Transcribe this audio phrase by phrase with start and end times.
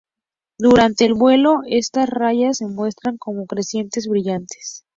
[0.57, 4.83] Durante el vuelo, estas rayas se muestran como crecientes brillantes.